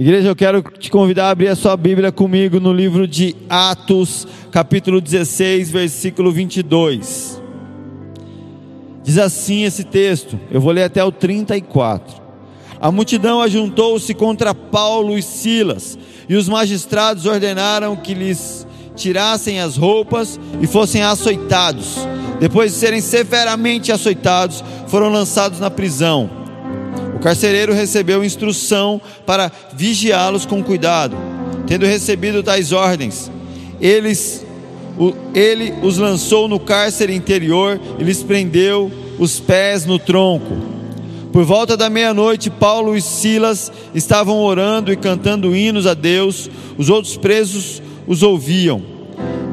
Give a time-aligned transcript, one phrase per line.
[0.00, 4.28] Igreja, eu quero te convidar a abrir a sua Bíblia comigo no livro de Atos,
[4.52, 7.42] capítulo 16, versículo 22.
[9.02, 12.14] Diz assim esse texto, eu vou ler até o 34.
[12.80, 19.76] A multidão ajuntou-se contra Paulo e Silas, e os magistrados ordenaram que lhes tirassem as
[19.76, 21.96] roupas e fossem açoitados.
[22.38, 26.37] Depois de serem severamente açoitados, foram lançados na prisão.
[27.18, 31.16] O carcereiro recebeu instrução para vigiá-los com cuidado.
[31.66, 33.28] Tendo recebido tais ordens,
[33.80, 34.46] eles,
[34.96, 40.56] o, ele os lançou no cárcere interior e lhes prendeu os pés no tronco.
[41.32, 46.48] Por volta da meia-noite, Paulo e Silas estavam orando e cantando hinos a Deus,
[46.78, 48.80] os outros presos os ouviam.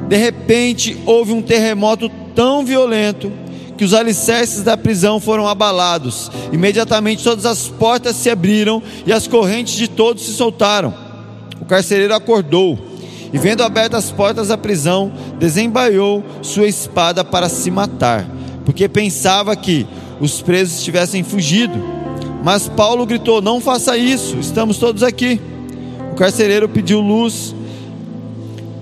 [0.08, 3.32] De repente, houve um terremoto tão violento
[3.78, 6.32] que os alicerces da prisão foram abalados.
[6.52, 10.94] Imediatamente todas as portas se abriram e as correntes de todos se soltaram.
[11.60, 12.78] O carcereiro acordou
[13.34, 18.26] e, vendo abertas as portas da prisão, desembaiou sua espada para se matar,
[18.64, 19.86] porque pensava que
[20.20, 21.74] os presos tivessem fugido.
[22.44, 25.42] Mas Paulo gritou: Não faça isso, estamos todos aqui.
[26.12, 27.55] O carcereiro pediu luz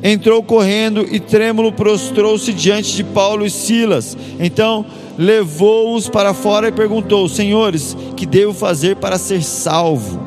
[0.03, 4.17] entrou correndo e trêmulo prostrou-se diante de Paulo e Silas.
[4.37, 4.85] Então
[5.17, 10.21] levou-os para fora e perguntou: Senhores, que devo fazer para ser salvo?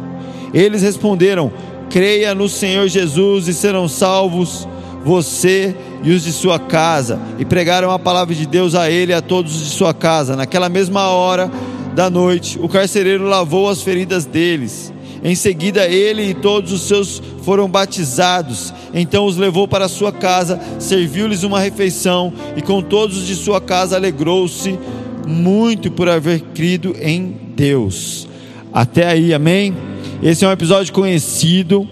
[0.55, 1.53] Eles responderam:
[1.91, 4.67] Creia no Senhor Jesus e serão salvos
[5.05, 7.21] você e os de sua casa.
[7.39, 10.35] E pregaram a palavra de Deus a ele e a todos de sua casa.
[10.35, 11.51] Naquela mesma hora
[11.95, 14.93] da noite, o carcereiro lavou as feridas deles
[15.29, 18.73] em seguida, ele e todos os seus foram batizados.
[18.95, 23.61] Então os levou para sua casa, serviu-lhes uma refeição e com todos os de sua
[23.61, 24.79] casa alegrou-se
[25.27, 28.29] muito por haver crido em Deus.
[28.73, 29.77] Até aí, amém?
[30.23, 31.89] Esse é um episódio conhecido.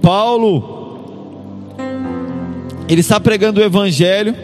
[0.00, 1.76] Paulo,
[2.88, 4.34] ele está pregando o evangelho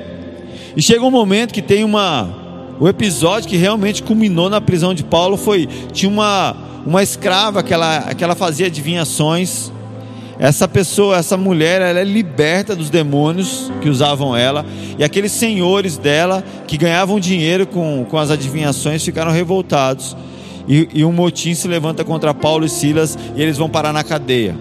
[0.77, 2.39] e chega um momento que tem uma
[2.80, 7.73] o episódio que realmente culminou na prisão de Paulo foi tinha uma uma escrava que
[7.73, 9.70] ela, que ela fazia adivinhações.
[10.39, 14.64] Essa pessoa, essa mulher, ela é liberta dos demônios que usavam ela.
[14.98, 20.17] E aqueles senhores dela que ganhavam dinheiro com, com as adivinhações ficaram revoltados.
[20.67, 24.02] E, e um motim se levanta contra Paulo e Silas e eles vão parar na
[24.02, 24.57] cadeia.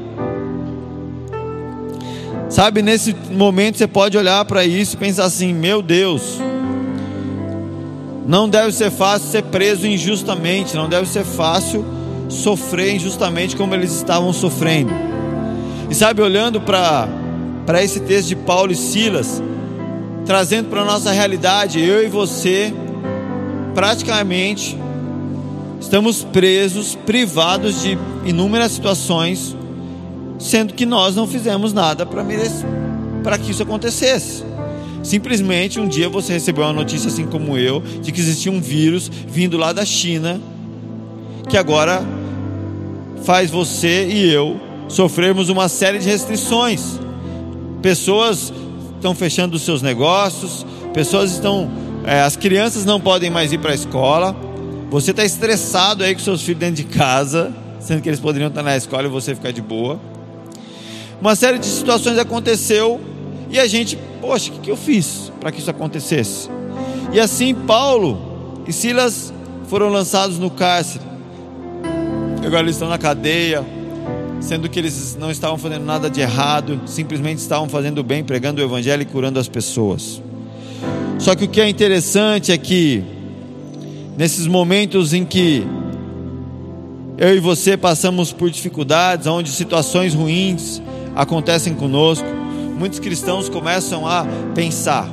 [2.50, 6.40] Sabe, nesse momento você pode olhar para isso e pensar assim: meu Deus,
[8.30, 11.84] não deve ser fácil ser preso injustamente, não deve ser fácil
[12.30, 14.94] sofrer injustamente como eles estavam sofrendo.
[15.90, 17.08] E sabe, olhando para
[17.84, 19.42] esse texto de Paulo e Silas,
[20.28, 22.72] trazendo para a nossa realidade, eu e você,
[23.74, 24.78] praticamente,
[25.82, 29.58] estamos presos, privados de inúmeras situações,
[30.38, 32.24] sendo que nós não fizemos nada para
[33.24, 34.49] para que isso acontecesse.
[35.04, 39.10] Simplesmente um dia você recebeu uma notícia assim como eu, de que existia um vírus
[39.28, 40.40] vindo lá da China,
[41.48, 42.04] que agora
[43.24, 47.00] faz você e eu sofrermos uma série de restrições.
[47.82, 48.52] Pessoas
[48.96, 51.70] estão fechando os seus negócios, pessoas estão.
[52.06, 54.36] É, as crianças não podem mais ir para a escola.
[54.90, 58.64] Você está estressado aí com seus filhos dentro de casa, sendo que eles poderiam estar
[58.64, 60.00] na escola e você ficar de boa.
[61.22, 63.00] Uma série de situações aconteceu
[63.50, 66.50] e a gente, poxa, o que, eu fiz para que isso acontecesse?
[67.12, 69.34] E assim Paulo e Silas
[69.68, 71.10] foram lançados no cárcere
[72.50, 73.64] agora eles estão na cadeia,
[74.42, 78.66] sendo que eles não estavam fazendo nada de errado, simplesmente estavam fazendo bem, pregando o
[78.66, 80.22] evangelho e curando as pessoas.
[81.20, 83.04] Só que o que é interessante é que
[84.18, 85.64] nesses momentos em que
[87.18, 90.82] eu e você passamos por dificuldades, onde situações ruins
[91.16, 92.26] acontecem conosco,
[92.80, 94.26] muitos cristãos começam a
[94.56, 95.08] pensar: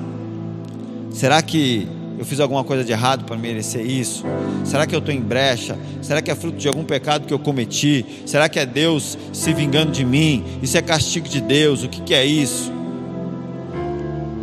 [1.10, 1.88] será que
[2.18, 4.24] eu fiz alguma coisa de errado para merecer isso?
[4.64, 5.76] Será que eu estou em brecha?
[6.00, 8.06] Será que é fruto de algum pecado que eu cometi?
[8.24, 10.44] Será que é Deus se vingando de mim?
[10.62, 11.82] Isso é castigo de Deus?
[11.82, 12.72] O que, que é isso?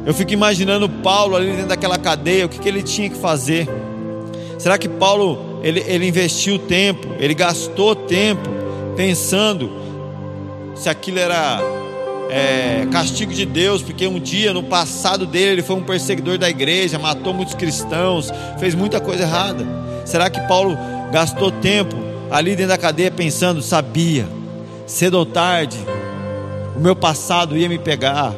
[0.06, 3.68] Eu fico imaginando Paulo ali dentro daquela cadeia, o que, que ele tinha que fazer?
[4.60, 8.50] Será que Paulo ele, ele investiu tempo, ele gastou tempo
[8.98, 9.72] pensando
[10.76, 11.60] se aquilo era
[12.30, 16.50] é, castigo de Deus, porque um dia no passado dele ele foi um perseguidor da
[16.50, 19.66] igreja, matou muitos cristãos, fez muita coisa errada.
[20.06, 20.78] Será que Paulo
[21.12, 21.96] gastou tempo
[22.32, 24.28] ali dentro da cadeia pensando, sabia,
[24.88, 25.78] cedo ou tarde,
[26.76, 28.34] o meu passado ia me pegar,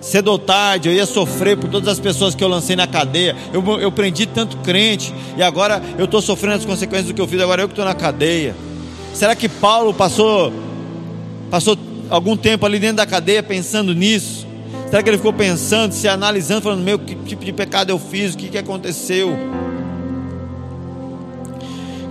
[0.00, 3.36] cedo ou tarde eu ia sofrer por todas as pessoas que eu lancei na cadeia.
[3.52, 7.28] Eu, eu prendi tanto crente e agora eu estou sofrendo as consequências do que eu
[7.28, 8.54] fiz, agora eu que estou na cadeia.
[9.14, 10.52] Será que Paulo passou
[11.50, 11.78] Passou
[12.10, 14.46] algum tempo ali dentro da cadeia pensando nisso?
[14.88, 18.34] Será que ele ficou pensando, se analisando, falando: meu, que tipo de pecado eu fiz?
[18.34, 19.36] O que, que aconteceu?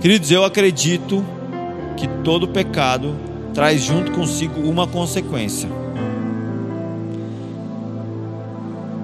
[0.00, 1.24] Queridos, eu acredito
[1.96, 3.16] que todo pecado
[3.52, 5.68] traz junto consigo uma consequência.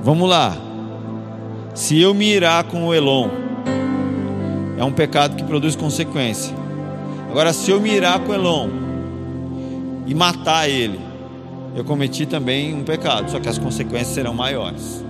[0.04, 0.56] Vamos lá.
[1.74, 3.28] Se eu me irar com o Elon,
[4.78, 6.54] é um pecado que produz consequência.
[7.28, 8.83] Agora, se eu me irar com o Elon
[10.06, 11.00] e matar ele,
[11.74, 15.04] eu cometi também um pecado, só que as consequências serão maiores.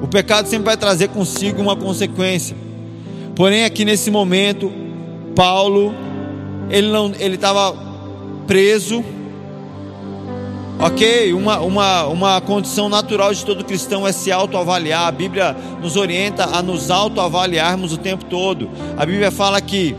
[0.00, 2.56] O pecado sempre vai trazer consigo uma consequência.
[3.34, 4.72] Porém, aqui nesse momento,
[5.34, 5.94] Paulo,
[6.70, 7.74] ele não, ele estava
[8.46, 9.04] preso.
[10.80, 15.08] Ok, uma, uma, uma condição natural de todo cristão é se autoavaliar.
[15.08, 18.70] A Bíblia nos orienta a nos autoavaliarmos o tempo todo.
[18.96, 19.96] A Bíblia fala que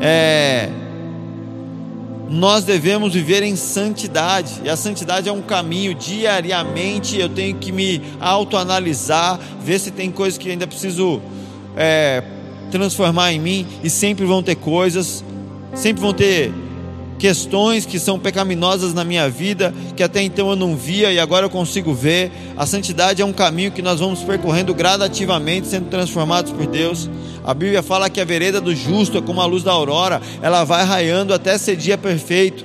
[0.00, 0.68] é,
[2.28, 7.70] nós devemos viver em santidade, e a santidade é um caminho, diariamente eu tenho que
[7.70, 11.20] me autoanalisar, ver se tem coisas que ainda preciso
[11.76, 12.22] é,
[12.70, 15.24] transformar em mim, e sempre vão ter coisas,
[15.74, 16.52] sempre vão ter
[17.18, 21.46] questões que são pecaminosas na minha vida, que até então eu não via e agora
[21.46, 22.30] eu consigo ver.
[22.56, 27.08] A santidade é um caminho que nós vamos percorrendo gradativamente, sendo transformados por Deus.
[27.46, 30.64] A Bíblia fala que a vereda do justo é como a luz da aurora, ela
[30.64, 32.64] vai raiando até ser dia perfeito.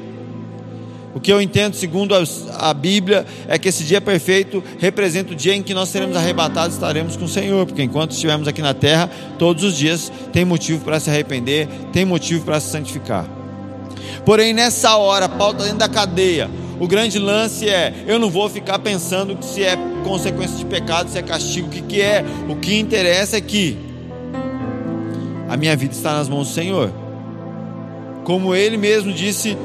[1.14, 2.16] O que eu entendo, segundo
[2.58, 6.76] a Bíblia, é que esse dia perfeito representa o dia em que nós seremos arrebatados
[6.76, 9.08] e estaremos com o Senhor, porque enquanto estivermos aqui na terra,
[9.38, 13.28] todos os dias tem motivo para se arrepender, tem motivo para se santificar.
[14.26, 16.50] Porém, nessa hora, Paulo está dentro da cadeia.
[16.80, 21.20] O grande lance é: eu não vou ficar pensando se é consequência de pecado, se
[21.20, 22.26] é castigo, o que, que é.
[22.50, 23.91] O que interessa é que
[25.52, 26.90] a minha vida está nas mãos do Senhor.
[28.24, 29.58] Como ele mesmo disse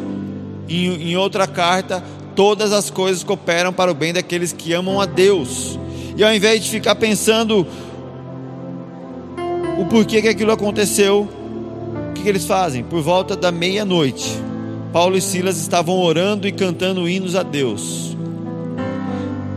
[0.68, 2.02] em, em outra carta,
[2.34, 5.78] todas as coisas cooperam para o bem daqueles que amam a Deus.
[6.16, 7.64] E ao invés de ficar pensando
[9.78, 11.28] o porquê que aquilo aconteceu,
[12.16, 12.82] que, que eles fazem?
[12.82, 14.28] Por volta da meia-noite,
[14.92, 18.16] Paulo e Silas estavam orando e cantando hinos a Deus.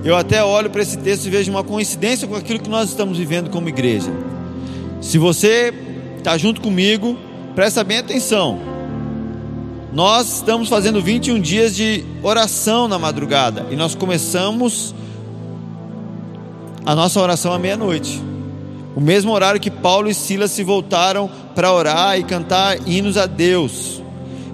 [0.04, 3.18] Eu até olho para esse texto e vejo uma coincidência com aquilo que nós estamos
[3.18, 4.12] vivendo como igreja.
[5.02, 5.89] Se você
[6.20, 7.18] está junto comigo,
[7.56, 8.60] presta bem atenção.
[9.92, 14.94] Nós estamos fazendo 21 dias de oração na madrugada e nós começamos
[16.86, 18.22] a nossa oração à meia-noite.
[18.96, 23.26] O mesmo horário que Paulo e Silas se voltaram para orar e cantar hinos a
[23.26, 24.02] Deus.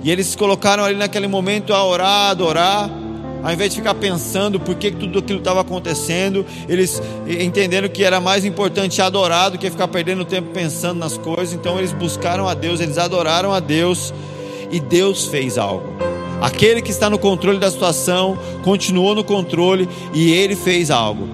[0.04, 2.90] E eles se colocaram ali naquele momento a orar, adorar,
[3.46, 8.20] ao invés de ficar pensando por que tudo aquilo estava acontecendo, eles entenderam que era
[8.20, 11.54] mais importante adorar do que ficar perdendo tempo pensando nas coisas.
[11.54, 14.12] Então eles buscaram a Deus, eles adoraram a Deus
[14.72, 15.94] e Deus fez algo.
[16.42, 21.30] Aquele que está no controle da situação continuou no controle e ele fez algo.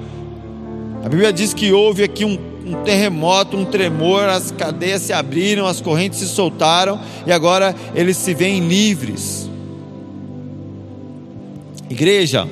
[1.05, 5.65] A Bíblia diz que houve aqui um um terremoto, um tremor, as cadeias se abriram,
[5.65, 9.50] as correntes se soltaram e agora eles se veem livres.
[11.91, 12.47] Igreja,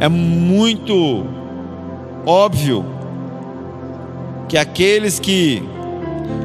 [0.00, 1.24] é muito
[2.26, 2.84] óbvio
[4.48, 5.62] que aqueles que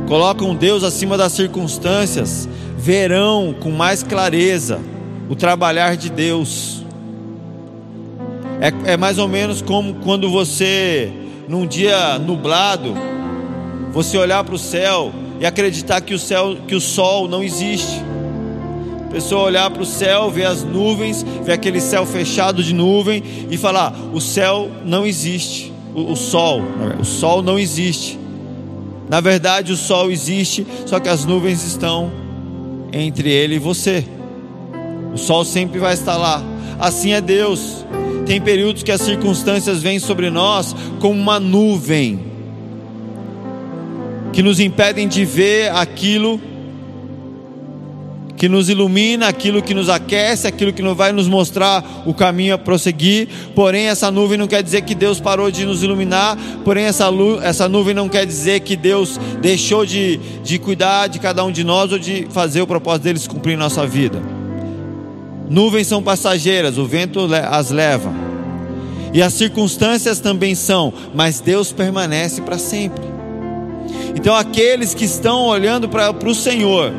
[0.08, 2.48] colocam Deus acima das circunstâncias
[2.78, 4.80] verão com mais clareza
[5.28, 6.86] o trabalhar de Deus.
[8.62, 11.12] É, é mais ou menos como quando você
[11.48, 12.94] num dia nublado,
[13.92, 18.07] você olhar para o céu e acreditar que o céu, que o sol não existe.
[19.12, 23.58] Pessoa olhar para o céu, ver as nuvens, ver aquele céu fechado de nuvem e
[23.58, 26.62] falar: o céu não existe, o, o sol,
[27.00, 28.20] o sol não existe.
[29.10, 32.12] Na verdade, o sol existe, só que as nuvens estão
[32.92, 34.06] entre ele e você.
[35.14, 36.44] O sol sempre vai estar lá.
[36.78, 37.86] Assim é Deus.
[38.26, 42.20] Tem períodos que as circunstâncias vêm sobre nós como uma nuvem,
[44.34, 46.40] que nos impedem de ver aquilo
[48.38, 52.58] que nos ilumina, aquilo que nos aquece, aquilo que vai nos mostrar o caminho a
[52.58, 53.28] prosseguir.
[53.56, 57.10] Porém, essa nuvem não quer dizer que Deus parou de nos iluminar, porém, essa,
[57.42, 61.64] essa nuvem não quer dizer que Deus deixou de, de cuidar de cada um de
[61.64, 64.22] nós ou de fazer o propósito deles cumprir em nossa vida.
[65.50, 68.14] Nuvens são passageiras, o vento as leva.
[69.14, 73.04] E as circunstâncias também são, mas Deus permanece para sempre.
[74.16, 76.92] Então, aqueles que estão olhando para o Senhor,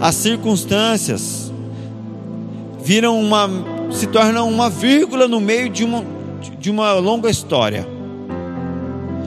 [0.00, 1.52] as circunstâncias
[2.82, 3.48] viram uma,
[3.90, 6.04] se tornam uma vírgula no meio de uma,
[6.58, 7.86] de uma longa história.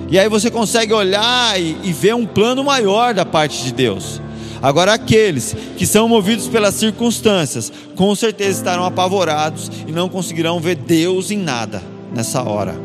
[0.09, 4.21] E aí você consegue olhar e, e ver um plano maior da parte de Deus.
[4.61, 10.75] Agora, aqueles que são movidos pelas circunstâncias, com certeza estarão apavorados e não conseguirão ver
[10.75, 11.81] Deus em nada
[12.13, 12.75] nessa hora.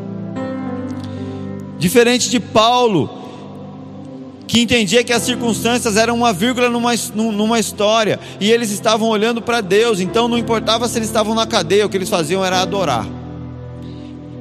[1.77, 3.24] Diferente de Paulo,
[4.55, 9.41] que entendia que as circunstâncias eram uma vírgula numa, numa história e eles estavam olhando
[9.41, 12.61] para Deus, então não importava se eles estavam na cadeia, o que eles faziam era
[12.61, 13.05] adorar.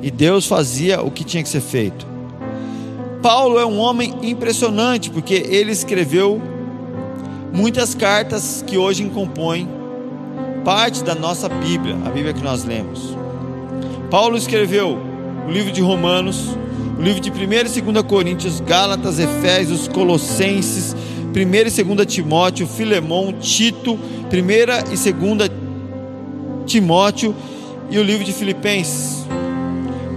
[0.01, 2.07] E Deus fazia o que tinha que ser feito.
[3.21, 6.41] Paulo é um homem impressionante, porque ele escreveu
[7.53, 9.69] muitas cartas que hoje compõem
[10.65, 13.17] parte da nossa Bíblia, a Bíblia que nós lemos.
[14.13, 14.97] Paulo escreveu
[15.49, 16.57] o livro de Romanos,
[16.99, 20.95] o livro de 1 e 2 Coríntios, Gálatas, Efésios, Colossenses,
[21.35, 24.37] 1 e 2 Timóteo, Filemão, Tito, 1
[24.93, 25.51] e 2
[26.67, 27.35] Timóteo
[27.91, 29.25] e o livro de Filipenses.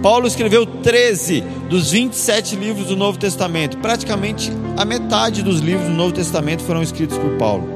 [0.01, 3.77] Paulo escreveu 13 dos 27 livros do Novo Testamento.
[3.79, 7.67] Praticamente a metade dos livros do Novo Testamento foram escritos por Paulo.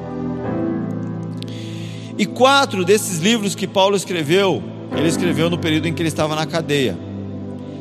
[2.17, 4.61] E quatro desses livros que Paulo escreveu,
[4.95, 6.97] ele escreveu no período em que ele estava na cadeia: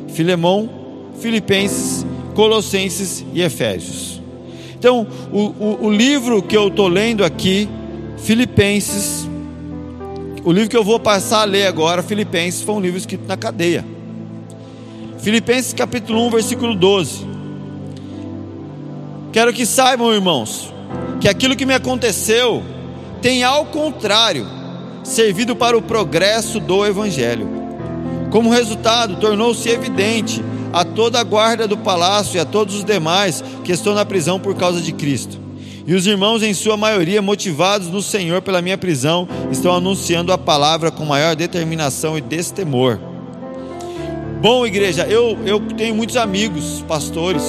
[0.09, 0.80] Filemão,
[1.21, 4.19] Filipenses, Colossenses e Efésios.
[4.77, 7.69] Então, o, o, o livro que eu estou lendo aqui,
[8.17, 9.29] Filipenses,
[10.43, 13.37] o livro que eu vou passar a ler agora, Filipenses, foi um livro escrito na
[13.37, 13.85] cadeia.
[15.19, 17.27] Filipenses capítulo 1, versículo 12.
[19.31, 20.73] Quero que saibam, irmãos,
[21.19, 22.63] que aquilo que me aconteceu
[23.21, 24.47] tem ao contrário
[25.03, 27.47] servido para o progresso do evangelho.
[28.31, 33.43] Como resultado, tornou-se evidente a toda a guarda do palácio e a todos os demais
[33.63, 35.39] que estão na prisão por causa de Cristo.
[35.85, 40.37] E os irmãos, em sua maioria, motivados no Senhor pela minha prisão, estão anunciando a
[40.37, 42.99] palavra com maior determinação e destemor.
[44.41, 47.43] Bom, igreja, eu, eu tenho muitos amigos, pastores,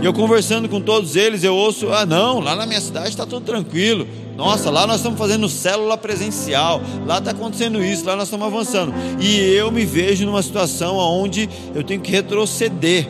[0.00, 3.24] e eu conversando com todos eles, eu ouço: ah, não, lá na minha cidade está
[3.24, 4.06] tudo tranquilo.
[4.36, 8.92] Nossa, lá nós estamos fazendo célula presencial, lá está acontecendo isso, lá nós estamos avançando.
[9.18, 13.08] E eu me vejo numa situação onde eu tenho que retroceder.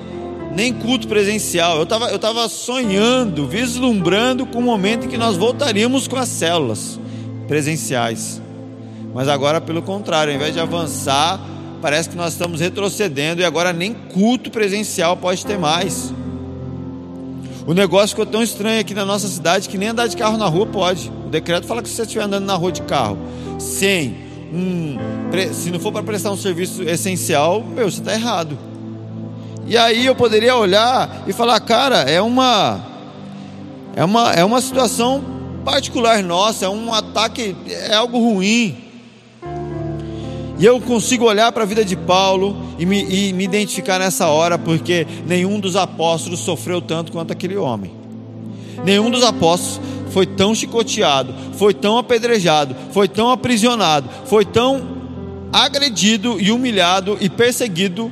[0.54, 1.76] Nem culto presencial.
[1.76, 6.28] Eu estava eu tava sonhando, vislumbrando com o momento em que nós voltaríamos com as
[6.28, 6.98] células
[7.48, 8.40] presenciais.
[9.12, 11.40] Mas agora, pelo contrário, ao invés de avançar,
[11.82, 16.12] parece que nós estamos retrocedendo e agora nem culto presencial pode ter mais.
[17.66, 20.46] O negócio ficou tão estranho aqui na nossa cidade que nem andar de carro na
[20.46, 21.10] rua pode.
[21.26, 23.18] O decreto fala que se você estiver andando na rua de carro
[23.58, 24.16] sem
[24.52, 24.96] um.
[25.52, 28.56] Se não for para prestar um serviço essencial, meu, você está errado.
[29.66, 32.80] E aí eu poderia olhar e falar, cara, é uma.
[33.96, 35.24] É uma, é uma situação
[35.64, 38.85] particular nossa, é um ataque, é algo ruim.
[40.58, 44.28] E eu consigo olhar para a vida de Paulo e me, e me identificar nessa
[44.28, 47.92] hora, porque nenhum dos apóstolos sofreu tanto quanto aquele homem.
[48.84, 54.96] Nenhum dos apóstolos foi tão chicoteado, foi tão apedrejado, foi tão aprisionado, foi tão
[55.52, 58.10] agredido e humilhado e perseguido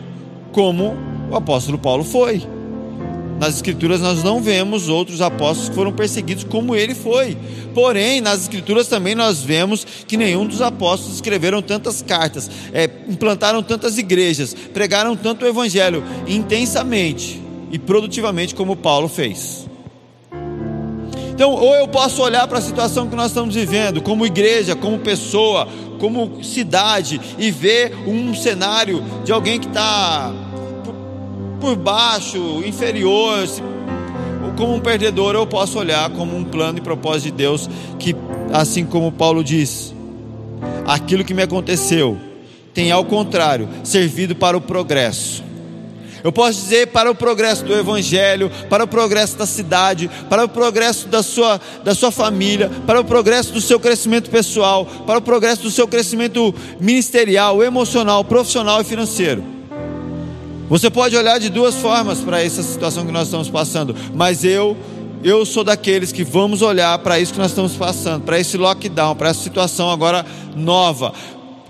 [0.52, 0.94] como
[1.30, 2.53] o apóstolo Paulo foi.
[3.38, 7.36] Nas Escrituras nós não vemos outros apóstolos que foram perseguidos como ele foi.
[7.74, 13.62] Porém, nas Escrituras também nós vemos que nenhum dos apóstolos escreveram tantas cartas, é, implantaram
[13.62, 19.66] tantas igrejas, pregaram tanto o Evangelho intensamente e produtivamente como Paulo fez.
[21.34, 25.00] Então, ou eu posso olhar para a situação que nós estamos vivendo, como igreja, como
[25.00, 25.66] pessoa,
[25.98, 30.32] como cidade, e ver um cenário de alguém que está
[31.64, 33.48] por baixo, inferior,
[34.54, 38.14] como um perdedor, eu posso olhar como um plano e propósito de Deus, que,
[38.52, 39.94] assim como Paulo diz,
[40.86, 42.18] aquilo que me aconteceu
[42.74, 45.42] tem, ao contrário, servido para o progresso.
[46.22, 50.48] Eu posso dizer para o progresso do Evangelho, para o progresso da cidade, para o
[50.50, 55.22] progresso da sua, da sua família, para o progresso do seu crescimento pessoal, para o
[55.22, 59.53] progresso do seu crescimento ministerial, emocional, profissional e financeiro.
[60.68, 64.76] Você pode olhar de duas formas para essa situação que nós estamos passando, mas eu
[65.22, 69.16] eu sou daqueles que vamos olhar para isso que nós estamos passando, para esse lockdown,
[69.16, 71.14] para essa situação agora nova,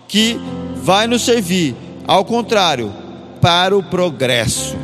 [0.08, 0.36] que
[0.82, 2.92] vai nos servir, ao contrário,
[3.40, 4.74] para o progresso,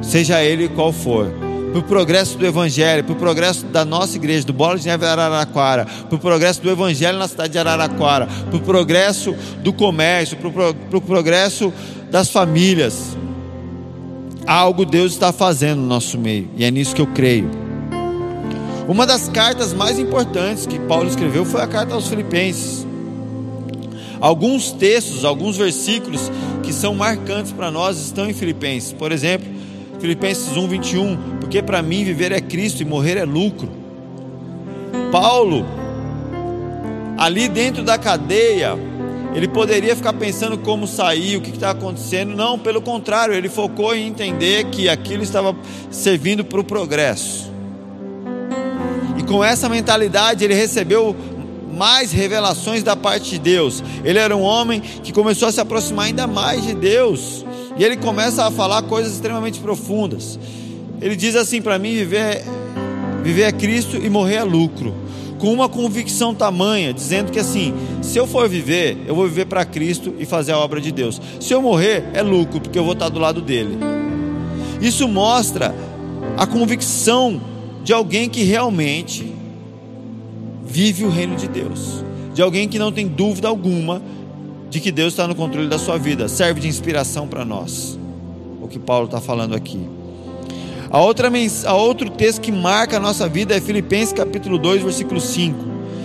[0.00, 1.32] seja ele qual for,
[1.72, 5.04] para o progresso do Evangelho, para o progresso da nossa igreja, do Bola de Neve
[5.04, 9.34] Araraquara, para o progresso do Evangelho na cidade de Araraquara, para o progresso
[9.64, 11.72] do comércio, para o, pro, para o progresso
[12.12, 13.16] das famílias.
[14.46, 17.50] Algo Deus está fazendo no nosso meio, e é nisso que eu creio.
[18.86, 22.86] Uma das cartas mais importantes que Paulo escreveu foi a carta aos Filipenses.
[24.20, 26.30] Alguns textos, alguns versículos
[26.62, 28.92] que são marcantes para nós estão em Filipenses.
[28.92, 29.48] Por exemplo,
[29.98, 33.70] Filipenses 1:21, porque para mim viver é Cristo e morrer é lucro.
[35.10, 35.64] Paulo,
[37.16, 38.76] ali dentro da cadeia,
[39.34, 42.36] ele poderia ficar pensando como sair, o que está acontecendo.
[42.36, 45.56] Não, pelo contrário, ele focou em entender que aquilo estava
[45.90, 47.50] servindo para o progresso.
[49.18, 51.16] E com essa mentalidade, ele recebeu
[51.72, 53.82] mais revelações da parte de Deus.
[54.04, 57.44] Ele era um homem que começou a se aproximar ainda mais de Deus.
[57.78, 60.38] E ele começa a falar coisas extremamente profundas.
[61.00, 62.44] Ele diz assim: para mim, viver,
[63.22, 65.01] viver é Cristo e morrer é lucro
[65.42, 69.64] com uma convicção tamanha, dizendo que assim, se eu for viver, eu vou viver para
[69.64, 71.20] Cristo e fazer a obra de Deus.
[71.40, 73.76] Se eu morrer, é lucro, porque eu vou estar do lado dele.
[74.80, 75.74] Isso mostra
[76.36, 77.40] a convicção
[77.82, 79.34] de alguém que realmente
[80.64, 84.00] vive o reino de Deus, de alguém que não tem dúvida alguma
[84.70, 87.98] de que Deus está no controle da sua vida, serve de inspiração para nós.
[88.60, 89.80] O que Paulo está falando aqui.
[90.92, 91.32] A outra
[91.64, 95.58] a outro texto que marca a nossa vida é Filipenses capítulo 2, versículo 5.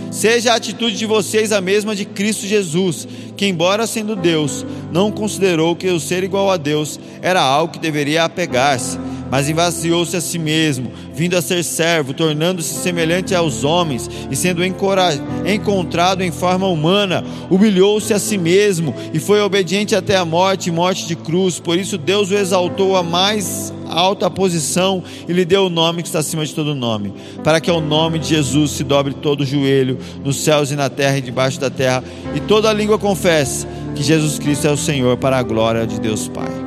[0.09, 5.11] Seja a atitude de vocês a mesma de Cristo Jesus, que embora sendo Deus, não
[5.11, 8.97] considerou que o ser igual a Deus era algo que deveria apegar-se,
[9.29, 14.63] mas esvaziou-se a si mesmo, vindo a ser servo, tornando-se semelhante aos homens e sendo
[14.63, 21.07] encontrado em forma humana, humilhou-se a si mesmo e foi obediente até a morte, morte
[21.07, 21.59] de cruz.
[21.59, 26.09] Por isso Deus o exaltou a mais alta posição e lhe deu o nome que
[26.09, 29.45] está acima de todo nome, para que ao nome de Jesus se dobre todo o
[29.45, 32.03] joelho, nos céus e na terra e debaixo da terra,
[32.35, 33.65] e toda língua confesse
[33.95, 36.66] que Jesus Cristo é o Senhor, para a glória de Deus Pai.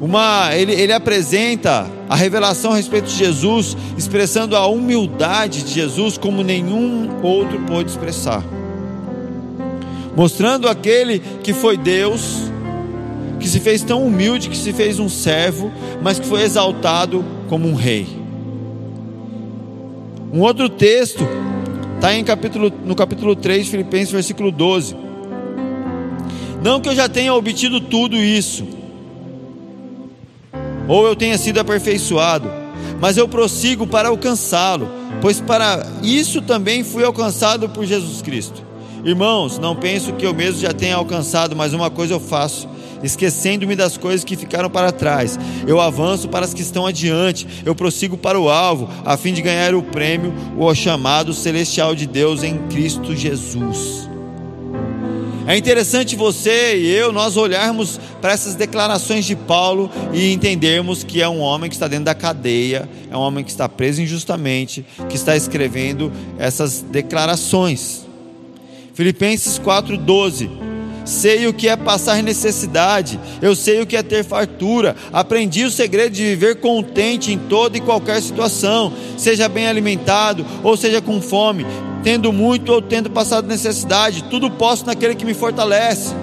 [0.00, 6.16] Uma, ele, ele apresenta a revelação a respeito de Jesus, expressando a humildade de Jesus
[6.16, 8.44] como nenhum outro pôde expressar,
[10.16, 12.48] mostrando aquele que foi Deus
[13.40, 17.68] que se fez tão humilde que se fez um servo, mas que foi exaltado como
[17.68, 18.06] um rei.
[20.32, 21.26] Um outro texto
[21.96, 24.96] está em capítulo, no capítulo 3, Filipenses, versículo 12.
[26.62, 28.66] Não que eu já tenha obtido tudo isso,
[30.88, 32.50] ou eu tenha sido aperfeiçoado,
[33.00, 34.88] mas eu prossigo para alcançá-lo,
[35.20, 38.66] pois para isso também fui alcançado por Jesus Cristo.
[39.04, 42.68] Irmãos, não penso que eu mesmo já tenha alcançado, mas uma coisa eu faço
[43.02, 45.38] esquecendo-me das coisas que ficaram para trás.
[45.66, 49.42] Eu avanço para as que estão adiante, eu prossigo para o alvo, a fim de
[49.42, 54.07] ganhar o prêmio, o chamado celestial de Deus em Cristo Jesus.
[55.48, 61.22] É interessante você e eu nós olharmos para essas declarações de Paulo e entendermos que
[61.22, 64.84] é um homem que está dentro da cadeia, é um homem que está preso injustamente,
[65.08, 68.06] que está escrevendo essas declarações.
[68.92, 70.50] Filipenses 4:12
[71.06, 75.70] sei o que é passar necessidade, eu sei o que é ter fartura, aprendi o
[75.70, 81.22] segredo de viver contente em toda e qualquer situação, seja bem alimentado ou seja com
[81.22, 81.64] fome,
[82.02, 86.14] tendo muito ou tendo passado necessidade, tudo posso naquele que me fortalece.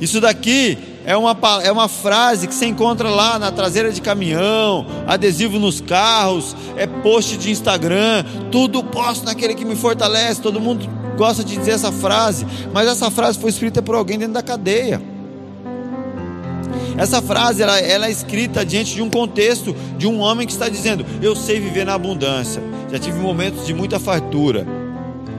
[0.00, 4.86] Isso daqui é uma, é uma frase que você encontra lá na traseira de caminhão,
[5.06, 10.40] adesivo nos carros, é post de Instagram, tudo posso naquele que me fortalece.
[10.40, 14.34] Todo mundo gosta de dizer essa frase, mas essa frase foi escrita por alguém dentro
[14.34, 15.17] da cadeia.
[16.98, 20.68] Essa frase ela, ela, é escrita diante de um contexto de um homem que está
[20.68, 24.66] dizendo: Eu sei viver na abundância, já tive momentos de muita fartura,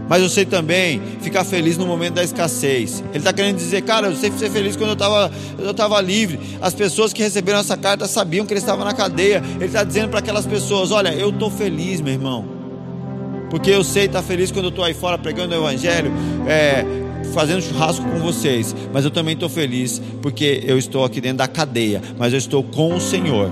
[0.08, 3.04] mas eu sei também ficar feliz no momento da escassez.
[3.10, 6.39] Ele está querendo dizer, cara, eu sei ser feliz quando eu estava eu tava livre.
[6.62, 9.43] As pessoas que receberam essa carta sabiam que ele estava na cadeia.
[9.58, 12.45] Ele está dizendo para aquelas pessoas: Olha, eu estou feliz, meu irmão.
[13.50, 16.12] Porque eu sei estar tá feliz quando eu estou aí fora pregando o Evangelho,
[16.48, 16.86] é,
[17.34, 18.75] fazendo churrasco com vocês.
[18.93, 22.01] Mas eu também estou feliz porque eu estou aqui dentro da cadeia.
[22.17, 23.51] Mas eu estou com o Senhor.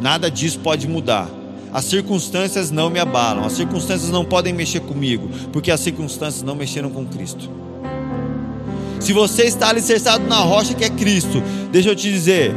[0.00, 1.28] Nada disso pode mudar.
[1.72, 6.54] As circunstâncias não me abalam, as circunstâncias não podem mexer comigo, porque as circunstâncias não
[6.54, 7.50] mexeram com Cristo.
[9.00, 12.54] Se você está alicerçado na rocha que é Cristo, deixa eu te dizer,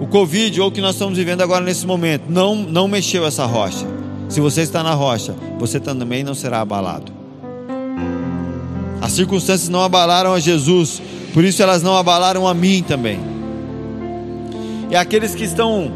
[0.00, 3.44] o Covid ou o que nós estamos vivendo agora nesse momento não, não mexeu essa
[3.44, 3.86] rocha.
[4.28, 7.17] Se você está na rocha, você também não será abalado.
[9.00, 11.00] As circunstâncias não abalaram a Jesus,
[11.32, 13.20] por isso elas não abalaram a mim também.
[14.90, 15.92] E aqueles que estão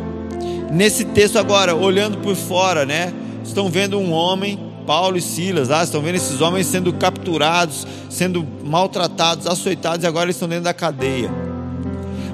[0.71, 3.13] nesse texto agora, olhando por fora, né?
[3.45, 8.47] Estão vendo um homem, Paulo e Silas, lá, estão vendo esses homens sendo capturados, sendo
[8.65, 11.31] maltratados, açoitados, e agora eles estão dentro da cadeia.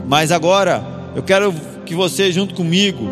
[0.06, 1.54] Mas agora, eu quero
[1.86, 3.08] que você, junto comigo,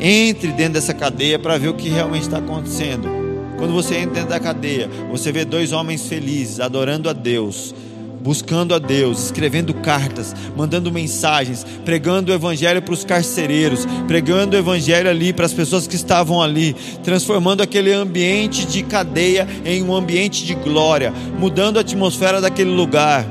[0.00, 3.23] entre dentro dessa cadeia para ver o que realmente está acontecendo.
[3.58, 7.74] Quando você entra dentro da cadeia, você vê dois homens felizes, adorando a Deus,
[8.20, 14.58] buscando a Deus, escrevendo cartas, mandando mensagens, pregando o evangelho para os carcereiros, pregando o
[14.58, 19.94] evangelho ali para as pessoas que estavam ali, transformando aquele ambiente de cadeia em um
[19.94, 23.26] ambiente de glória, mudando a atmosfera daquele lugar.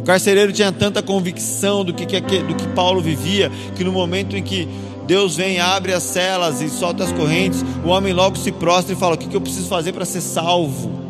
[0.00, 4.42] O carcereiro tinha tanta convicção do que, do que Paulo vivia, que no momento em
[4.42, 4.68] que
[5.06, 8.96] Deus vem, abre as celas e solta as correntes, o homem logo se prostra e
[8.96, 11.04] fala: O que eu preciso fazer para ser salvo?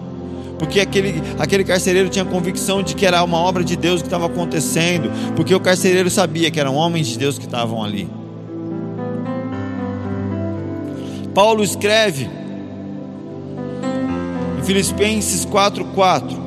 [0.58, 4.26] porque aquele, aquele carcereiro tinha convicção de que era uma obra de Deus que estava
[4.26, 8.08] acontecendo, porque o carcereiro sabia que eram homens de Deus que estavam ali.
[11.34, 12.30] Paulo escreve
[14.58, 16.44] em Filipenses 4:4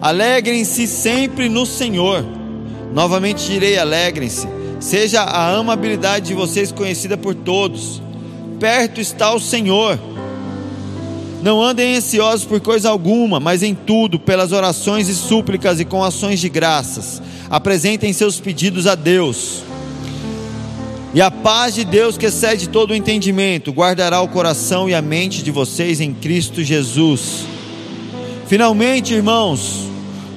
[0.00, 2.24] Alegrem-se sempre no Senhor.
[2.94, 4.48] Novamente direi, alegrem-se.
[4.80, 8.00] Seja a amabilidade de vocês conhecida por todos.
[8.58, 9.98] Perto está o Senhor.
[11.42, 16.02] Não andem ansiosos por coisa alguma, mas em tudo, pelas orações e súplicas e com
[16.02, 19.62] ações de graças, apresentem seus pedidos a Deus.
[21.12, 25.02] E a paz de Deus, que excede todo o entendimento, guardará o coração e a
[25.02, 27.44] mente de vocês em Cristo Jesus.
[28.46, 29.88] Finalmente, irmãos,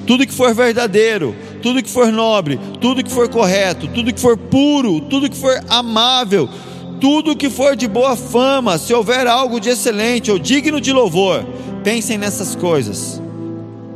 [0.06, 4.36] tudo que for verdadeiro, tudo que for nobre, tudo que for correto, tudo que for
[4.36, 6.46] puro, tudo que for amável,
[7.00, 11.42] tudo que for de boa fama, se houver algo de excelente ou digno de louvor,
[11.82, 13.18] pensem nessas coisas.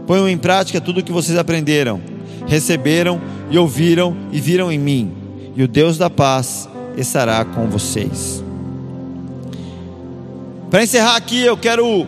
[0.06, 2.00] Ponham em prática tudo o que vocês aprenderam,
[2.46, 5.12] receberam e ouviram e viram em mim,
[5.54, 8.42] e o Deus da paz estará com vocês.
[10.70, 12.06] Para encerrar aqui, eu quero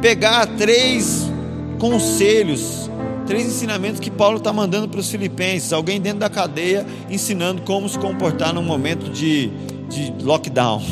[0.00, 1.30] pegar três
[1.78, 2.85] conselhos
[3.26, 5.72] três ensinamentos que Paulo está mandando para os filipenses.
[5.72, 9.48] Alguém dentro da cadeia ensinando como se comportar num momento de,
[9.88, 10.82] de lockdown.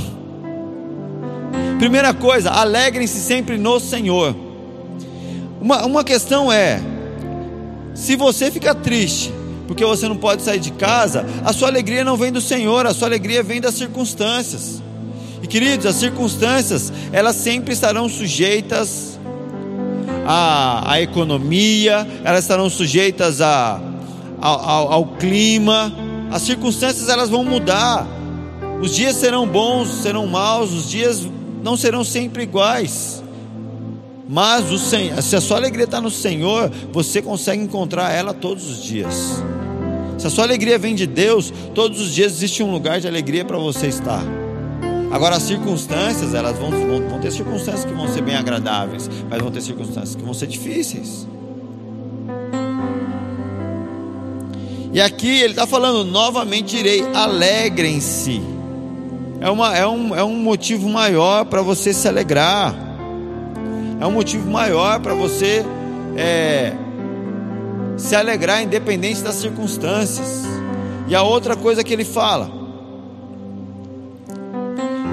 [1.79, 4.35] Primeira coisa, alegrem-se sempre no Senhor.
[5.61, 6.81] Uma, uma questão é:
[7.95, 9.33] se você fica triste
[9.67, 12.93] porque você não pode sair de casa, a sua alegria não vem do Senhor, a
[12.93, 14.83] sua alegria vem das circunstâncias.
[15.43, 19.14] E queridos, as circunstâncias, elas sempre estarão sujeitas
[20.27, 23.81] à, à economia, elas estarão sujeitas a,
[24.41, 25.93] ao, ao clima,
[26.31, 28.07] as circunstâncias elas vão mudar.
[28.81, 31.27] Os dias serão bons, serão maus, os dias
[31.63, 33.23] não serão sempre iguais.
[34.29, 38.69] Mas o Senhor, se a sua alegria está no Senhor, você consegue encontrar ela todos
[38.69, 39.43] os dias.
[40.19, 43.45] Se a sua alegria vem de Deus, todos os dias existe um lugar de alegria
[43.45, 44.25] para você estar.
[45.15, 49.41] Agora, as circunstâncias, elas vão, vão, vão ter circunstâncias que vão ser bem agradáveis, mas
[49.41, 51.25] vão ter circunstâncias que vão ser difíceis.
[54.93, 58.43] E aqui ele está falando, novamente direi, alegrem-se.
[59.41, 62.75] É, uma, é, um, é um motivo maior para você se alegrar.
[64.01, 65.65] É um motivo maior para você
[66.17, 66.73] é,
[67.97, 70.43] se alegrar, independente das circunstâncias.
[71.07, 72.64] E a outra coisa que ele fala,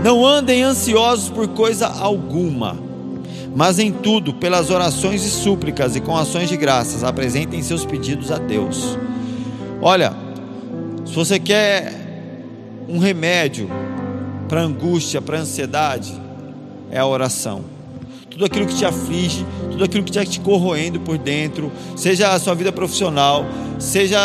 [0.04, 2.78] não andem ansiosos por coisa alguma,
[3.56, 8.32] mas em tudo, pelas orações e súplicas e com ações de graças, apresentem seus pedidos
[8.32, 8.98] a Deus.
[9.82, 10.14] Olha,
[11.06, 11.94] se você quer
[12.88, 13.70] um remédio
[14.48, 16.14] para angústia, para ansiedade,
[16.90, 17.64] é a oração.
[18.30, 22.40] Tudo aquilo que te aflige, tudo aquilo que está te corroendo por dentro, seja a
[22.40, 23.46] sua vida profissional,
[23.78, 24.20] seja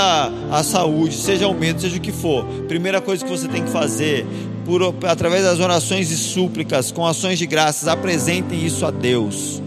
[0.50, 2.44] a saúde, seja o medo, seja o que for.
[2.68, 4.24] Primeira coisa que você tem que fazer
[4.66, 9.62] por, através das orações e súplicas, com ações de graças, apresentem isso a Deus.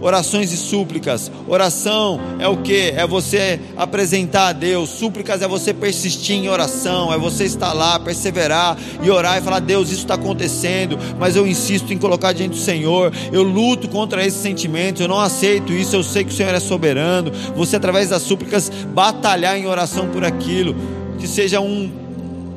[0.00, 1.30] Orações e súplicas.
[1.46, 2.94] Oração é o que?
[2.96, 4.88] É você apresentar a Deus.
[4.88, 9.58] Súplicas é você persistir em oração, é você estar lá, perseverar e orar e falar:
[9.58, 13.12] Deus, isso está acontecendo, mas eu insisto em colocar diante do Senhor.
[13.30, 15.94] Eu luto contra esses sentimentos, eu não aceito isso.
[15.94, 17.30] Eu sei que o Senhor é soberano.
[17.54, 20.74] Você, através das súplicas, batalhar em oração por aquilo.
[21.18, 21.99] Que seja um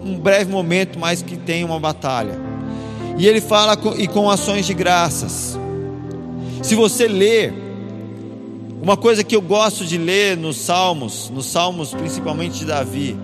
[0.04, 2.40] um breve momento, mas que tem uma batalha.
[3.18, 5.58] E ele fala com, e com ações de graças.
[6.62, 7.54] Se você ler,
[8.82, 13.18] uma coisa que eu gosto de ler nos Salmos, nos Salmos principalmente de Davi,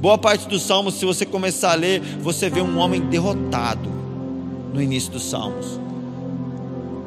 [0.00, 3.90] boa parte dos Salmos, se você começar a ler, você vê um homem derrotado
[4.72, 5.82] no início dos Salmos.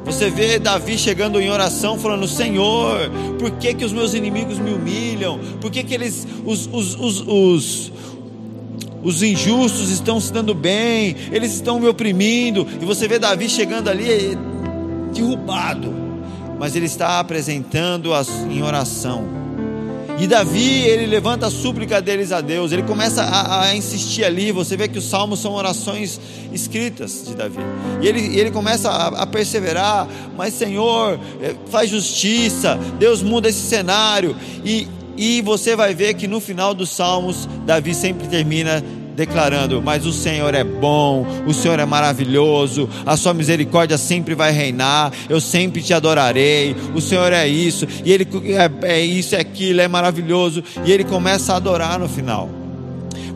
[0.06, 4.72] Você vê Davi chegando em oração falando: Senhor, por que, que os meus inimigos me
[4.72, 5.40] humilham?
[5.60, 7.92] Por que, que eles, os, os, os, os,
[9.06, 13.88] os injustos estão se dando bem, eles estão me oprimindo, e você vê Davi chegando
[13.88, 14.36] ali
[15.14, 15.94] derrubado,
[16.58, 18.10] mas ele está apresentando
[18.50, 19.24] em oração.
[20.18, 24.50] E Davi, ele levanta a súplica deles a Deus, ele começa a, a, insistir ali.
[24.50, 26.18] Você vê que os salmos são orações
[26.52, 27.58] escritas de Davi.
[28.00, 33.60] E ele, ele começa a, a perseverar, mas Senhor, eh, faz justiça, Deus muda esse
[33.60, 34.34] cenário.
[34.64, 34.88] E,
[35.18, 38.82] e você vai ver que no final dos salmos, Davi sempre termina
[39.16, 44.52] declarando: Mas o Senhor é bom, o Senhor é maravilhoso, a sua misericórdia sempre vai
[44.52, 48.28] reinar, eu sempre te adorarei, o Senhor é isso, e ele
[48.82, 52.48] é, é isso, é aquilo, é maravilhoso, e ele começa a adorar no final.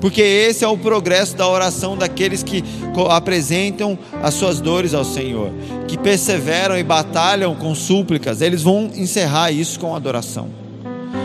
[0.00, 2.64] Porque esse é o progresso da oração daqueles que
[3.10, 5.50] apresentam as suas dores ao Senhor,
[5.86, 10.48] que perseveram e batalham com súplicas, eles vão encerrar isso com adoração.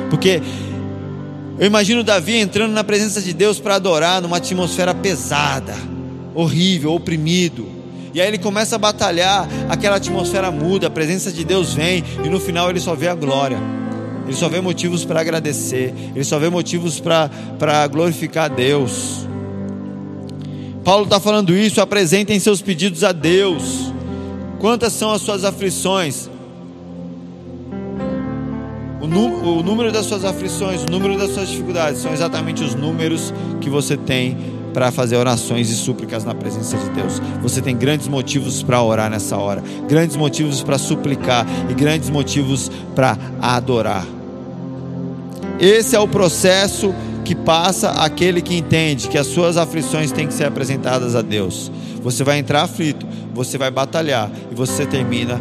[0.09, 0.41] Porque
[1.57, 5.73] eu imagino Davi entrando na presença de Deus para adorar numa atmosfera pesada,
[6.33, 7.67] horrível, oprimido.
[8.13, 12.29] E aí ele começa a batalhar, aquela atmosfera muda, a presença de Deus vem e
[12.29, 13.57] no final ele só vê a glória.
[14.25, 19.27] Ele só vê motivos para agradecer, ele só vê motivos para glorificar a Deus.
[20.83, 23.91] Paulo está falando isso, apresentem seus pedidos a Deus.
[24.59, 26.29] Quantas são as suas aflições?
[29.05, 33.33] O, o número das suas aflições, o número das suas dificuldades são exatamente os números
[33.61, 34.37] que você tem
[34.73, 37.21] para fazer orações e súplicas na presença de Deus.
[37.41, 42.69] Você tem grandes motivos para orar nessa hora, grandes motivos para suplicar e grandes motivos
[42.93, 44.05] para adorar.
[45.59, 50.33] Esse é o processo que passa aquele que entende que as suas aflições têm que
[50.33, 51.71] ser apresentadas a Deus.
[52.01, 55.39] Você vai entrar aflito, você vai batalhar e você termina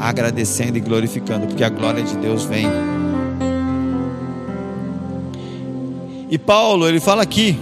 [0.00, 2.66] agradecendo e glorificando, porque a glória de Deus vem.
[6.30, 7.58] E Paulo, ele fala aqui: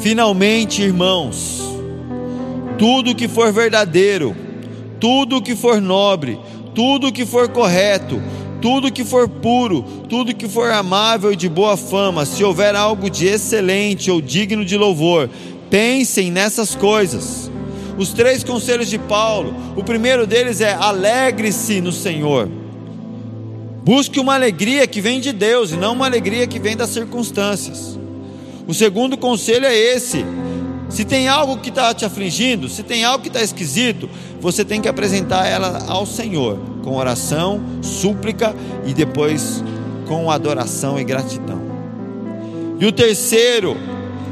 [0.00, 1.60] finalmente, irmãos,
[2.78, 4.36] tudo que for verdadeiro,
[5.00, 6.38] tudo que for nobre,
[6.74, 8.22] tudo que for correto,
[8.62, 13.10] tudo que for puro, tudo que for amável e de boa fama, se houver algo
[13.10, 15.28] de excelente ou digno de louvor,
[15.68, 17.50] pensem nessas coisas
[17.96, 19.54] os três conselhos de Paulo.
[19.76, 22.48] O primeiro deles é: alegre-se no Senhor.
[23.84, 27.98] Busque uma alegria que vem de Deus e não uma alegria que vem das circunstâncias.
[28.66, 30.24] O segundo conselho é esse:
[30.88, 34.08] se tem algo que está te afligindo, se tem algo que está esquisito,
[34.40, 38.54] você tem que apresentar ela ao Senhor com oração, súplica
[38.86, 39.62] e depois
[40.06, 41.60] com adoração e gratidão.
[42.78, 43.76] E o terceiro,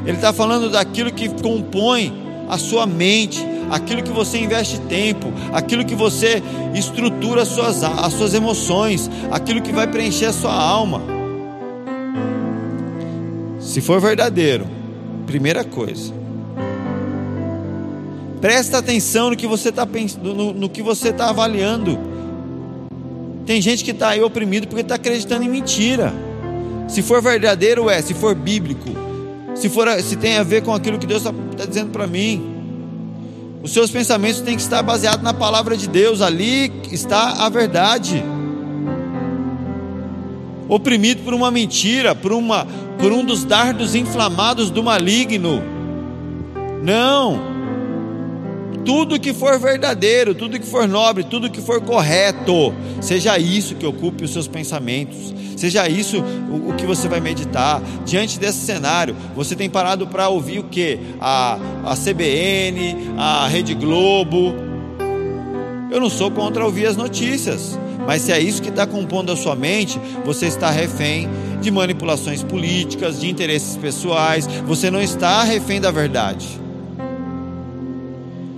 [0.04, 2.12] ele está falando daquilo que compõe
[2.48, 6.42] a sua mente, aquilo que você investe tempo, aquilo que você
[6.74, 11.02] estrutura as suas, as suas emoções, aquilo que vai preencher a sua alma.
[13.58, 14.66] Se for verdadeiro,
[15.26, 16.12] primeira coisa,
[18.40, 19.86] presta atenção no que você está
[20.22, 21.98] no, no que você está avaliando.
[23.46, 26.12] Tem gente que está aí oprimido porque está acreditando em mentira.
[26.88, 28.00] Se for verdadeiro, é.
[28.00, 28.90] Se for bíblico,
[29.54, 32.53] se for, se tem a ver com aquilo que Deus está tá dizendo para mim.
[33.64, 38.22] Os seus pensamentos têm que estar baseados na palavra de Deus, ali está a verdade.
[40.68, 42.66] Oprimido por uma mentira, por, uma,
[42.98, 45.62] por um dos dardos inflamados do maligno.
[46.82, 47.53] Não
[48.84, 53.86] tudo que for verdadeiro, tudo que for nobre, tudo que for correto, seja isso que
[53.86, 57.82] ocupe os seus pensamentos, seja isso o, o que você vai meditar.
[58.04, 60.98] Diante desse cenário, você tem parado para ouvir o que?
[61.20, 64.54] A, a CBN, a Rede Globo.
[65.90, 69.36] Eu não sou contra ouvir as notícias, mas se é isso que está compondo a
[69.36, 71.28] sua mente, você está refém
[71.60, 76.63] de manipulações políticas, de interesses pessoais, você não está refém da verdade.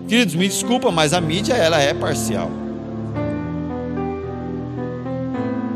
[0.08, 2.50] Queridos, me desculpa, mas a mídia ela é parcial.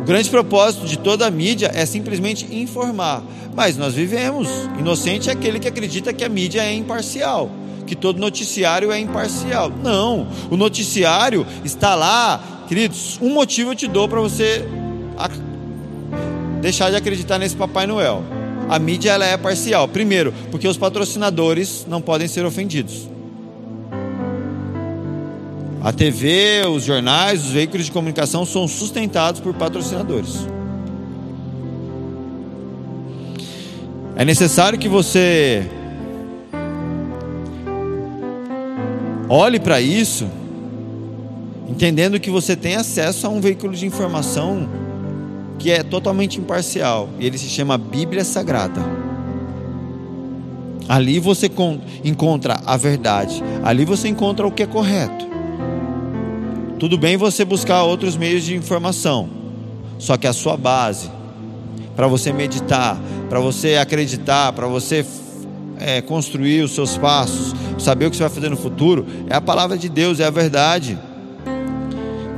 [0.00, 3.22] O grande propósito de toda a mídia é simplesmente informar.
[3.54, 4.48] Mas nós vivemos.
[4.78, 7.50] Inocente é aquele que acredita que a mídia é imparcial,
[7.86, 9.70] que todo noticiário é imparcial.
[9.82, 13.18] Não, o noticiário está lá, queridos.
[13.20, 14.64] Um motivo eu te dou para você
[16.62, 18.22] deixar de acreditar nesse Papai Noel.
[18.68, 19.88] A mídia ela é parcial.
[19.88, 23.08] Primeiro, porque os patrocinadores não podem ser ofendidos.
[25.82, 30.46] A TV, os jornais, os veículos de comunicação são sustentados por patrocinadores.
[34.14, 35.66] É necessário que você
[39.26, 40.28] olhe para isso,
[41.66, 44.68] entendendo que você tem acesso a um veículo de informação
[45.58, 48.82] que é totalmente imparcial, e ele se chama Bíblia Sagrada.
[50.86, 51.50] Ali você
[52.04, 55.30] encontra a verdade, ali você encontra o que é correto.
[56.80, 59.28] Tudo bem você buscar outros meios de informação,
[59.98, 61.10] só que a sua base
[61.94, 65.04] para você meditar, para você acreditar, para você
[65.78, 69.42] é, construir os seus passos, saber o que você vai fazer no futuro, é a
[69.42, 70.98] palavra de Deus, é a verdade.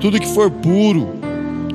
[0.01, 1.21] Tudo que for puro,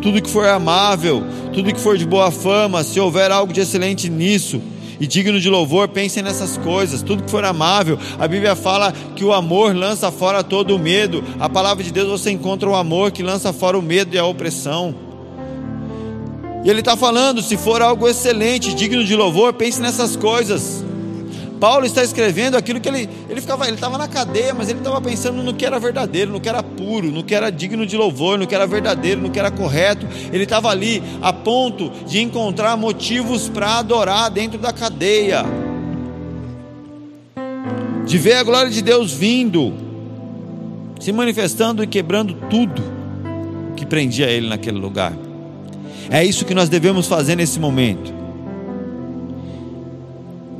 [0.02, 4.10] tudo que for amável, tudo que for de boa fama, se houver algo de excelente
[4.10, 4.62] nisso
[5.00, 7.02] e digno de louvor, pensem nessas coisas.
[7.02, 11.24] Tudo que for amável, a Bíblia fala que o amor lança fora todo o medo.
[11.40, 14.26] A palavra de Deus você encontra o amor que lança fora o medo e a
[14.26, 14.96] opressão.
[16.64, 20.84] E ele está falando: se for algo excelente, digno de louvor, pense nessas coisas.
[21.60, 25.02] Paulo está escrevendo aquilo que ele ele ficava, ele estava na cadeia, mas ele estava
[25.02, 28.38] pensando no que era verdadeiro, no que era puro, no que era digno de louvor,
[28.38, 30.08] no que era verdadeiro, no que era correto.
[30.32, 35.44] Ele estava ali a ponto de encontrar motivos para adorar dentro da cadeia,
[38.06, 39.74] de ver a glória de Deus vindo,
[41.00, 42.82] se manifestando e quebrando tudo
[43.76, 45.14] que prendia ele naquele lugar.
[46.10, 48.14] É isso que nós devemos fazer nesse momento.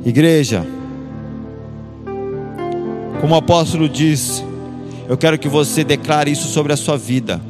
[0.04, 0.64] Igreja,
[3.20, 4.44] como o apóstolo disse,
[5.08, 7.40] eu quero que você declare isso sobre a sua vida.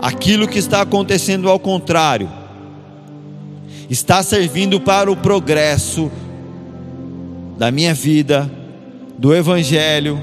[0.00, 2.28] Aquilo que está acontecendo ao contrário,
[3.88, 6.10] está servindo para o progresso
[7.56, 8.50] da minha vida,
[9.18, 10.20] do Evangelho,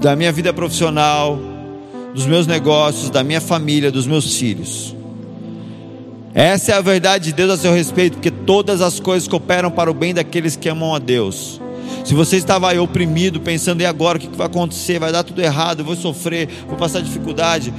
[0.00, 1.38] da minha vida profissional,
[2.14, 4.94] dos meus negócios, da minha família, dos meus filhos.
[6.34, 9.88] Essa é a verdade de Deus a seu respeito, porque todas as coisas cooperam para
[9.88, 11.60] o bem daqueles que amam a Deus.
[12.04, 14.98] Se você estava aí oprimido, pensando, e agora o que vai acontecer?
[14.98, 17.72] Vai dar tudo errado, eu vou sofrer, vou passar dificuldade.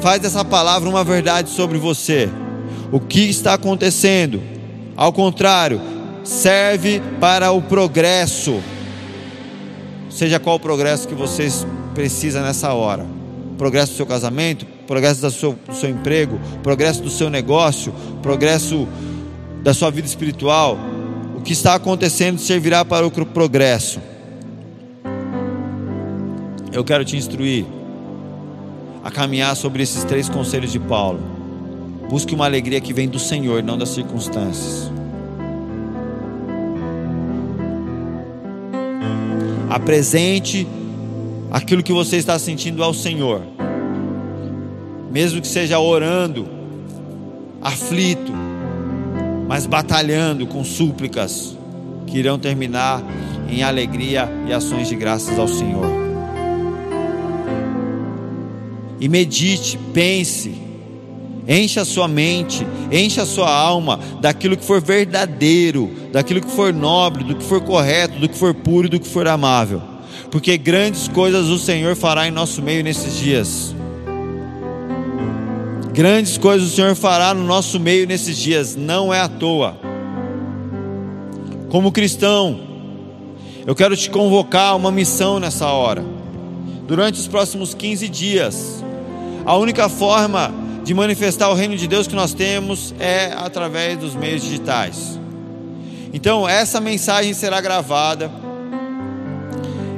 [0.00, 2.30] Faz dessa palavra uma verdade sobre você.
[2.92, 4.40] O que está acontecendo?
[4.96, 5.80] Ao contrário,
[6.22, 8.62] serve para o progresso.
[10.08, 11.48] Seja qual o progresso que você
[11.94, 13.04] precisa nessa hora.
[13.58, 17.92] Progresso do seu casamento, progresso do seu, do seu emprego, progresso do seu negócio,
[18.22, 18.86] progresso
[19.62, 20.78] da sua vida espiritual,
[21.44, 24.00] que está acontecendo servirá para o progresso.
[26.72, 27.66] Eu quero te instruir
[29.04, 31.20] a caminhar sobre esses três conselhos de Paulo.
[32.08, 34.90] Busque uma alegria que vem do Senhor, não das circunstâncias.
[39.68, 40.66] Apresente
[41.50, 43.42] aquilo que você está sentindo ao Senhor,
[45.14, 46.44] mesmo que seja orando,
[47.62, 48.32] aflito,
[49.46, 51.56] mas batalhando com súplicas
[52.04, 53.00] que irão terminar
[53.48, 55.86] em alegria e ações de graças ao Senhor.
[58.98, 60.52] E medite, pense,
[61.46, 66.74] encha a sua mente, encha a sua alma daquilo que for verdadeiro, daquilo que for
[66.74, 69.80] nobre, do que for correto, do que for puro do que for amável.
[70.28, 73.76] Porque grandes coisas o Senhor fará em nosso meio nesses dias.
[75.94, 79.76] Grandes coisas o Senhor fará no nosso meio nesses dias, não é à toa.
[81.68, 82.58] Como cristão,
[83.64, 86.04] eu quero te convocar a uma missão nessa hora.
[86.88, 88.84] Durante os próximos 15 dias,
[89.46, 90.52] a única forma
[90.82, 95.20] de manifestar o reino de Deus que nós temos é através dos meios digitais.
[96.12, 98.32] Então, essa mensagem será gravada,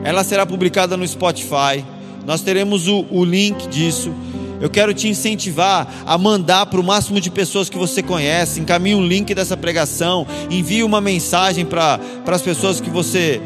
[0.05, 1.83] ela será publicada no Spotify.
[2.27, 4.13] Nós teremos o, o link disso
[4.61, 8.61] eu quero te incentivar a mandar para o máximo de pessoas que você conhece.
[8.61, 13.41] Encaminhe um link dessa pregação, envie uma mensagem para as pessoas que você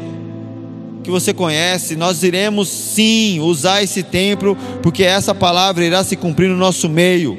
[1.03, 1.95] que você conhece.
[1.95, 7.37] Nós iremos sim usar esse templo, porque essa palavra irá se cumprir no nosso meio.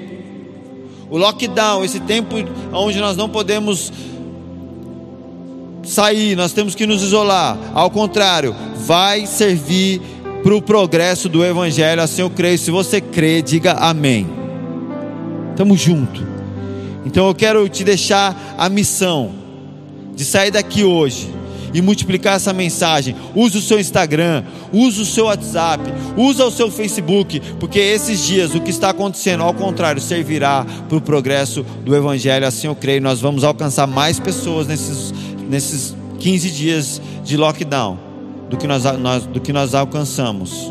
[1.09, 2.37] O lockdown, esse tempo
[2.73, 3.93] onde nós não podemos
[5.85, 7.59] sair, nós temos que nos isolar.
[7.75, 8.55] Ao contrário,
[8.87, 10.01] vai servir
[10.43, 12.03] para o progresso do Evangelho.
[12.03, 12.59] Assim eu creio.
[12.59, 14.27] Se você crê, diga amém.
[15.51, 16.23] Estamos juntos.
[17.05, 19.33] Então eu quero te deixar a missão
[20.15, 21.31] de sair daqui hoje
[21.75, 23.17] e multiplicar essa mensagem.
[23.35, 25.83] Use o seu Instagram, use o seu WhatsApp,
[26.17, 30.99] use o seu Facebook, porque esses dias o que está acontecendo, ao contrário, servirá para
[30.99, 32.47] o progresso do Evangelho.
[32.47, 33.01] Assim eu creio.
[33.01, 35.13] Nós vamos alcançar mais pessoas nesses,
[35.49, 38.12] nesses 15 dias de lockdown
[38.53, 40.71] do que nós, nós, do que nós alcançamos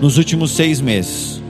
[0.00, 1.40] nos últimos seis meses.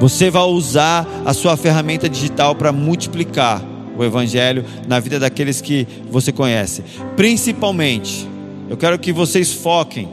[0.00, 3.62] Você vai usar a sua ferramenta digital para multiplicar
[3.96, 6.82] o Evangelho na vida daqueles que você conhece.
[7.16, 8.28] Principalmente,
[8.68, 10.08] eu quero que vocês foquem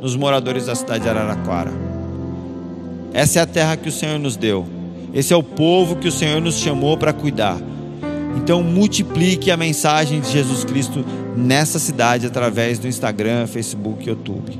[0.00, 1.70] nos moradores da cidade de Araraquara.
[3.14, 4.66] Essa é a terra que o Senhor nos deu.
[5.14, 7.56] Esse é o povo que o Senhor nos chamou para cuidar.
[8.36, 11.04] Então multiplique a mensagem de Jesus Cristo
[11.36, 14.58] nessa cidade através do Instagram, Facebook YouTube.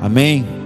[0.00, 0.57] Amém?